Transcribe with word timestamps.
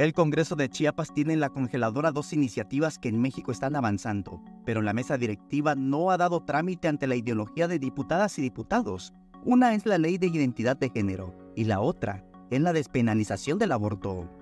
El 0.00 0.14
Congreso 0.14 0.56
de 0.56 0.70
Chiapas 0.70 1.12
tiene 1.12 1.34
en 1.34 1.40
la 1.40 1.50
congeladora 1.50 2.10
dos 2.10 2.32
iniciativas 2.32 2.98
que 2.98 3.10
en 3.10 3.20
México 3.20 3.52
están 3.52 3.76
avanzando, 3.76 4.42
pero 4.64 4.80
la 4.80 4.94
mesa 4.94 5.18
directiva 5.18 5.74
no 5.74 6.10
ha 6.10 6.16
dado 6.16 6.42
trámite 6.42 6.88
ante 6.88 7.06
la 7.06 7.16
ideología 7.16 7.68
de 7.68 7.78
diputadas 7.78 8.38
y 8.38 8.40
diputados. 8.40 9.12
Una 9.44 9.74
es 9.74 9.84
la 9.84 9.98
ley 9.98 10.16
de 10.16 10.28
identidad 10.28 10.78
de 10.78 10.88
género 10.88 11.36
y 11.54 11.64
la 11.64 11.80
otra 11.80 12.24
es 12.50 12.62
la 12.62 12.72
despenalización 12.72 13.58
del 13.58 13.72
aborto. 13.72 14.39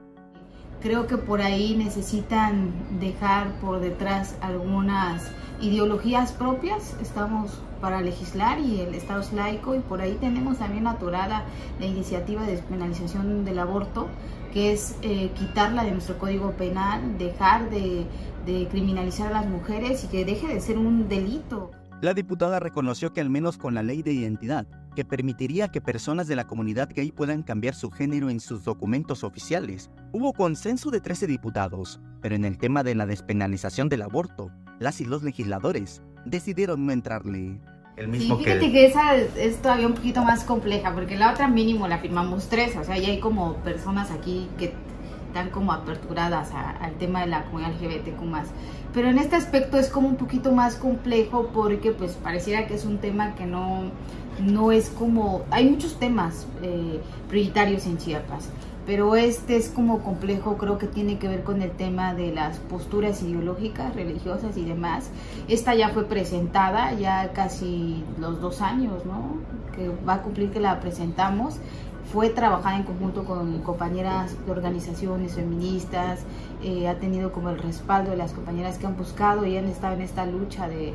Creo 0.80 1.08
que 1.08 1.16
por 1.16 1.42
ahí 1.42 1.74
necesitan 1.76 2.72
dejar 3.00 3.52
por 3.60 3.80
detrás 3.80 4.36
algunas 4.40 5.28
ideologías 5.60 6.30
propias. 6.30 6.96
Estamos 7.02 7.60
para 7.80 8.00
legislar 8.00 8.60
y 8.60 8.80
el 8.80 8.94
Estado 8.94 9.20
es 9.20 9.32
laico 9.32 9.74
y 9.74 9.80
por 9.80 10.00
ahí 10.00 10.16
tenemos 10.20 10.58
también 10.58 10.86
atorada 10.86 11.44
la 11.80 11.86
iniciativa 11.86 12.42
de 12.42 12.52
despenalización 12.52 13.44
del 13.44 13.58
aborto, 13.58 14.06
que 14.52 14.72
es 14.72 14.96
eh, 15.02 15.30
quitarla 15.36 15.82
de 15.82 15.90
nuestro 15.90 16.16
código 16.16 16.52
penal, 16.52 17.18
dejar 17.18 17.70
de, 17.70 18.06
de 18.46 18.68
criminalizar 18.68 19.28
a 19.32 19.40
las 19.40 19.46
mujeres 19.46 20.04
y 20.04 20.06
que 20.06 20.24
deje 20.24 20.46
de 20.46 20.60
ser 20.60 20.78
un 20.78 21.08
delito. 21.08 21.72
La 22.00 22.14
diputada 22.14 22.60
reconoció 22.60 23.12
que 23.12 23.20
al 23.20 23.28
menos 23.28 23.58
con 23.58 23.74
la 23.74 23.82
ley 23.82 24.02
de 24.02 24.12
identidad, 24.12 24.68
que 24.94 25.04
permitiría 25.04 25.66
que 25.66 25.80
personas 25.80 26.28
de 26.28 26.36
la 26.36 26.46
comunidad 26.46 26.88
gay 26.94 27.10
puedan 27.10 27.42
cambiar 27.42 27.74
su 27.74 27.90
género 27.90 28.30
en 28.30 28.38
sus 28.38 28.62
documentos 28.62 29.24
oficiales, 29.24 29.90
hubo 30.12 30.32
consenso 30.32 30.92
de 30.92 31.00
13 31.00 31.26
diputados, 31.26 32.00
pero 32.20 32.36
en 32.36 32.44
el 32.44 32.56
tema 32.56 32.84
de 32.84 32.94
la 32.94 33.04
despenalización 33.04 33.88
del 33.88 34.02
aborto, 34.02 34.52
las 34.78 35.00
y 35.00 35.06
los 35.06 35.24
legisladores 35.24 36.00
decidieron 36.24 36.86
no 36.86 36.92
entrarle. 36.92 37.60
El 37.96 38.06
mismo 38.06 38.38
sí, 38.38 38.44
fíjate 38.44 38.70
que... 38.70 38.86
esa 38.86 39.16
es 39.16 39.60
todavía 39.60 39.88
un 39.88 39.94
poquito 39.94 40.22
más 40.22 40.44
compleja, 40.44 40.94
porque 40.94 41.16
la 41.16 41.32
otra 41.32 41.48
mínimo 41.48 41.88
la 41.88 41.98
firmamos 41.98 42.48
tres, 42.48 42.76
o 42.76 42.84
sea, 42.84 42.96
ya 42.96 43.08
hay 43.08 43.18
como 43.18 43.56
personas 43.64 44.12
aquí 44.12 44.48
que 44.56 44.72
como 45.46 45.72
aperturadas 45.72 46.50
al 46.52 46.92
tema 46.94 47.20
de 47.20 47.28
la 47.28 47.44
comunidad 47.44 47.72
LGBTQ+. 47.72 48.22
Pero 48.92 49.08
en 49.08 49.18
este 49.18 49.36
aspecto 49.36 49.78
es 49.78 49.88
como 49.88 50.08
un 50.08 50.16
poquito 50.16 50.52
más 50.52 50.76
complejo 50.76 51.50
porque 51.52 51.92
pues 51.92 52.12
pareciera 52.12 52.66
que 52.66 52.74
es 52.74 52.84
un 52.84 52.98
tema 52.98 53.34
que 53.34 53.46
no, 53.46 53.90
no 54.40 54.72
es 54.72 54.88
como... 54.90 55.42
Hay 55.50 55.68
muchos 55.68 55.98
temas 55.98 56.46
eh, 56.62 57.00
prioritarios 57.28 57.86
en 57.86 57.98
Chiapas, 57.98 58.48
pero 58.86 59.16
este 59.16 59.56
es 59.56 59.68
como 59.68 59.98
complejo, 60.02 60.56
creo 60.56 60.78
que 60.78 60.86
tiene 60.86 61.18
que 61.18 61.28
ver 61.28 61.42
con 61.42 61.60
el 61.60 61.72
tema 61.72 62.14
de 62.14 62.32
las 62.32 62.56
posturas 62.58 63.22
ideológicas, 63.22 63.94
religiosas 63.94 64.56
y 64.56 64.64
demás. 64.64 65.10
Esta 65.46 65.74
ya 65.74 65.90
fue 65.90 66.04
presentada, 66.04 66.94
ya 66.94 67.34
casi 67.34 68.02
los 68.18 68.40
dos 68.40 68.62
años, 68.62 69.04
¿no? 69.04 69.36
Que 69.76 69.90
va 70.08 70.14
a 70.14 70.22
cumplir 70.22 70.50
que 70.50 70.60
la 70.60 70.80
presentamos 70.80 71.56
fue 72.12 72.30
trabajada 72.30 72.76
en 72.76 72.84
conjunto 72.84 73.24
con 73.24 73.60
compañeras 73.62 74.34
de 74.46 74.50
organizaciones 74.50 75.34
feministas, 75.34 76.20
eh, 76.62 76.88
ha 76.88 76.98
tenido 76.98 77.32
como 77.32 77.50
el 77.50 77.58
respaldo 77.58 78.10
de 78.10 78.16
las 78.16 78.32
compañeras 78.32 78.78
que 78.78 78.86
han 78.86 78.96
buscado 78.96 79.46
y 79.46 79.56
han 79.56 79.66
estado 79.66 79.94
en 79.94 80.02
esta 80.02 80.24
lucha 80.26 80.68
de 80.68 80.94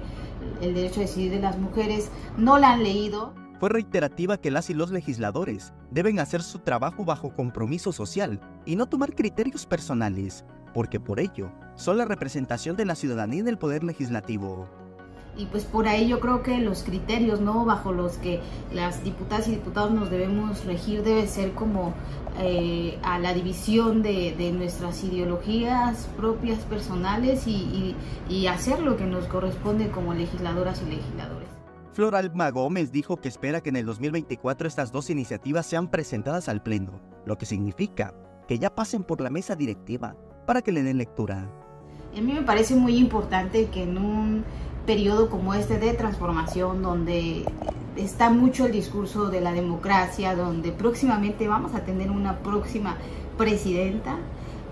el 0.61 0.73
derecho 0.73 0.99
a 0.99 1.03
decidir 1.03 1.31
de 1.31 1.39
las 1.39 1.57
mujeres, 1.57 2.09
no 2.37 2.57
la 2.57 2.73
han 2.73 2.83
leído. 2.83 3.33
Fue 3.59 3.69
reiterativa 3.69 4.37
que 4.37 4.51
las 4.51 4.69
y 4.69 4.73
los 4.73 4.91
legisladores 4.91 5.73
deben 5.91 6.19
hacer 6.19 6.41
su 6.41 6.59
trabajo 6.59 7.05
bajo 7.05 7.33
compromiso 7.33 7.93
social 7.93 8.41
y 8.65 8.75
no 8.75 8.87
tomar 8.87 9.15
criterios 9.15 9.65
personales, 9.65 10.43
porque 10.73 10.99
por 10.99 11.19
ello 11.19 11.51
son 11.75 11.97
la 11.97 12.05
representación 12.05 12.75
de 12.75 12.85
la 12.85 12.95
ciudadanía 12.95 13.39
en 13.39 13.47
el 13.47 13.57
poder 13.57 13.83
legislativo 13.83 14.67
y 15.35 15.45
pues 15.47 15.65
por 15.65 15.87
ahí 15.87 16.07
yo 16.07 16.19
creo 16.19 16.43
que 16.43 16.59
los 16.59 16.83
criterios 16.83 17.41
no 17.41 17.65
bajo 17.65 17.91
los 17.91 18.17
que 18.17 18.39
las 18.71 19.03
diputadas 19.03 19.47
y 19.47 19.51
diputados 19.51 19.91
nos 19.91 20.09
debemos 20.09 20.63
regir 20.65 21.03
debe 21.03 21.27
ser 21.27 21.53
como 21.53 21.93
eh, 22.39 22.99
a 23.03 23.19
la 23.19 23.33
división 23.33 24.01
de, 24.01 24.35
de, 24.37 24.51
nuestras 24.51 25.03
ideologías 25.03 26.09
propias 26.17 26.59
personales 26.59 27.45
y, 27.47 27.95
y, 28.27 28.47
hacer 28.47 28.79
lo 28.79 28.97
que 28.97 29.05
nos 29.05 29.25
corresponde 29.25 29.91
como 29.91 30.15
legisladoras 30.15 30.81
y 30.81 30.89
legisladores. 30.89 31.47
Floral 31.93 32.31
Gómez 32.51 32.91
dijo 32.91 33.17
que 33.17 33.27
espera 33.27 33.61
que 33.61 33.69
en 33.69 33.75
el 33.75 33.85
2024 33.85 34.67
estas 34.67 34.91
dos 34.91 35.11
iniciativas 35.11 35.67
sean 35.67 35.91
presentadas 35.91 36.49
al 36.49 36.63
Pleno, 36.63 36.99
lo 37.25 37.37
que 37.37 37.45
significa 37.45 38.15
que 38.47 38.57
ya 38.57 38.73
pasen 38.73 39.03
por 39.03 39.21
la 39.21 39.29
mesa 39.29 39.55
directiva 39.55 40.15
para 40.47 40.63
que 40.63 40.71
le 40.71 40.81
den 40.81 40.97
lectura. 40.97 41.47
A 42.17 42.21
mí 42.21 42.33
me 42.33 42.41
parece 42.41 42.75
muy 42.75 42.97
importante 42.97 43.67
que 43.67 43.83
en 43.83 43.97
un 43.97 44.43
periodo 44.85 45.29
como 45.29 45.53
este 45.53 45.79
de 45.79 45.93
transformación 45.93 46.81
donde 46.81 47.45
está 47.95 48.29
mucho 48.29 48.65
el 48.65 48.71
discurso 48.71 49.29
de 49.29 49.41
la 49.41 49.53
democracia, 49.53 50.35
donde 50.35 50.71
próximamente 50.71 51.47
vamos 51.47 51.73
a 51.75 51.81
tener 51.81 52.11
una 52.11 52.39
próxima 52.39 52.97
presidenta, 53.37 54.17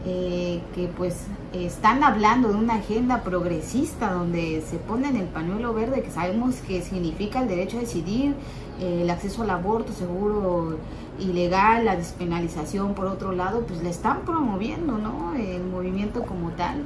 eh, 0.04 0.62
que 0.74 0.88
pues 0.88 1.28
están 1.54 2.04
hablando 2.04 2.50
de 2.50 2.56
una 2.56 2.76
agenda 2.76 3.22
progresista 3.22 4.12
donde 4.12 4.64
se 4.68 4.78
pone 4.78 5.10
en 5.10 5.18
el 5.18 5.28
pañuelo 5.28 5.76
verde 5.76 6.02
que 6.02 6.10
sabemos 6.10 6.56
que 6.56 6.82
significa 6.82 7.40
el 7.42 7.48
derecho 7.48 7.78
a 7.78 7.82
decidir, 7.82 8.34
eh, 8.80 9.02
el 9.04 9.10
acceso 9.12 9.44
al 9.44 9.52
aborto 9.52 9.94
seguro 9.94 10.78
y 11.20 11.26
legal, 11.26 11.86
la 11.86 11.96
despenalización 11.96 12.96
por 12.96 13.06
otro 13.06 13.32
lado, 13.32 13.62
pues 13.68 13.84
le 13.84 13.92
están 13.92 14.22
promoviendo, 14.22 14.98
¿no? 14.98 15.36
El 15.36 15.64
movimiento 15.66 16.24
como 16.24 16.50
tal. 16.52 16.84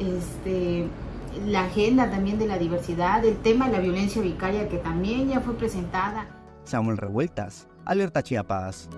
Este, 0.00 0.88
la 1.44 1.64
agenda 1.64 2.10
también 2.10 2.38
de 2.38 2.46
la 2.46 2.58
diversidad, 2.58 3.24
el 3.24 3.36
tema 3.38 3.66
de 3.66 3.72
la 3.72 3.80
violencia 3.80 4.22
vicaria 4.22 4.68
que 4.68 4.78
también 4.78 5.28
ya 5.28 5.40
fue 5.40 5.54
presentada. 5.54 6.26
Samuel 6.64 6.96
Revueltas, 6.96 7.68
Alerta 7.84 8.22
Chiapas. 8.22 8.88